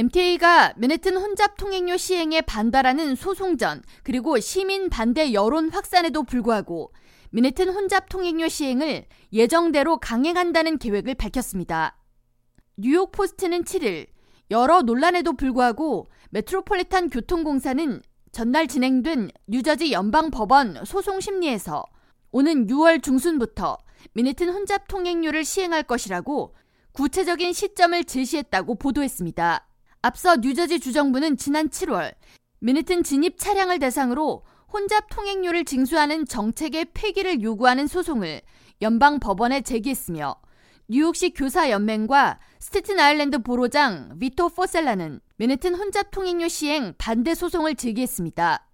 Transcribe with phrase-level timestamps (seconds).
[0.00, 6.94] MTA가 맨해튼 혼잡 통행료 시행에 반발하는 소송전 그리고 시민 반대 여론 확산에도 불구하고
[7.28, 11.98] 맨해튼 혼잡 통행료 시행을 예정대로 강행한다는 계획을 밝혔습니다.
[12.76, 14.06] 뉴욕 포스트는 7일
[14.50, 18.00] 여러 논란에도 불구하고 메트로폴리탄 교통공사는
[18.32, 21.84] 전날 진행된 뉴저지 연방 법원 소송 심리에서
[22.30, 23.76] 오는 6월 중순부터
[24.14, 26.54] 미네튼 혼잡 통행료를 시행할 것이라고
[26.92, 29.66] 구체적인 시점을 제시했다고 보도했습니다.
[30.02, 32.14] 앞서 뉴저지 주정부는 지난 7월
[32.60, 38.40] 미네튼 진입 차량을 대상으로 혼잡 통행료를 징수하는 정책의 폐기를 요구하는 소송을
[38.80, 40.36] 연방 법원에 제기했으며
[40.88, 48.66] 뉴욕시 교사 연맹과 스테튼 아일랜드 보로장 위토 포셀라는 맨해튼 혼잡 통행료 시행 반대 소송을 제기했습니다.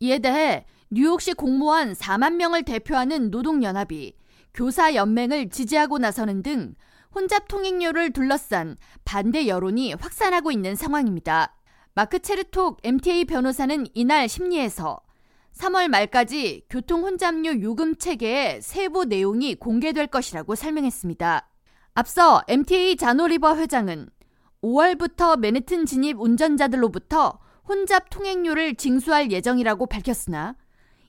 [0.00, 4.14] 이에 대해 뉴욕시 공무원 4만 명을 대표하는 노동연합이
[4.52, 6.74] 교사 연맹을 지지하고 나서는 등
[7.14, 11.54] 혼잡 통행료를 둘러싼 반대 여론이 확산하고 있는 상황입니다.
[11.94, 15.00] 마크 체르톡 MTA 변호사는 이날 심리에서
[15.56, 21.48] 3월 말까지 교통 혼잡료 요금 체계의 세부 내용이 공개될 것이라고 설명했습니다.
[21.94, 24.08] 앞서 MTA 자노리버 회장은
[24.62, 30.54] 5월부터 맨해튼 진입 운전자들로부터 혼잡 통행료를 징수할 예정이라고 밝혔으나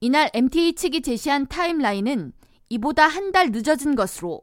[0.00, 2.32] 이날 MTA 측이 제시한 타임라인은
[2.68, 4.42] 이보다 한 달 늦어진 것으로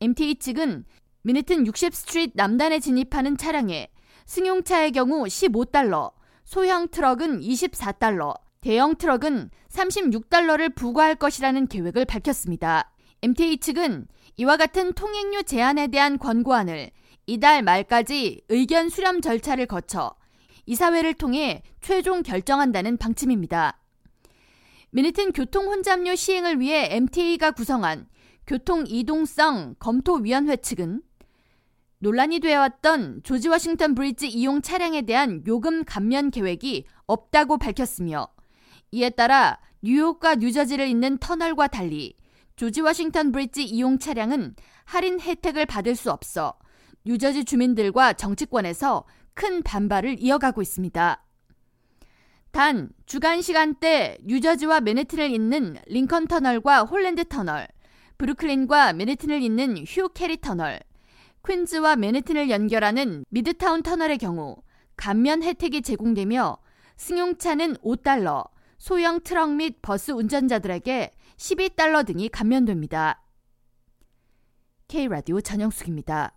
[0.00, 0.84] MTA 측은
[1.22, 3.88] 미네튼 60스트리트 남단에 진입하는 차량에
[4.26, 6.12] 승용차의 경우 15달러,
[6.44, 12.92] 소형 트럭은 24달러, 대형 트럭은 36달러를 부과할 것이라는 계획을 밝혔습니다.
[13.22, 16.90] MTA 측은 이와 같은 통행료 제한에 대한 권고안을
[17.26, 20.14] 이달 말까지 의견 수렴 절차를 거쳐
[20.66, 23.78] 이사회를 통해 최종 결정한다는 방침입니다.
[24.90, 28.06] 미네튼 교통 혼잡료 시행을 위해 MTA가 구성한
[28.46, 31.02] 교통 이동성 검토위원회 측은
[31.98, 38.26] 논란이 되어왔던 조지 워싱턴 브리지 이용 차량에 대한 요금 감면 계획이 없다고 밝혔으며
[38.90, 42.16] 이에 따라 뉴욕과 뉴저지를 잇는 터널과 달리
[42.56, 46.54] 조지 워싱턴 브릿지 이용 차량은 할인 혜택을 받을 수 없어
[47.04, 49.04] 뉴저지 주민들과 정치권에서
[49.34, 51.24] 큰 반발을 이어가고 있습니다.
[52.50, 57.66] 단 주간 시간대 뉴저지와 맨해튼을 잇는 링컨 터널과 홀랜드 터널,
[58.22, 60.78] 브루클린과 맨해튼을 잇는 휴 캐리 터널,
[61.44, 64.62] 퀸즈와 맨해튼을 연결하는 미드타운 터널의 경우
[64.96, 66.58] 감면 혜택이 제공되며
[66.98, 73.24] 승용차는 5달러, 소형 트럭 및 버스 운전자들에게 12달러 등이 감면됩니다.
[74.86, 76.32] K라디오 전영숙입니다.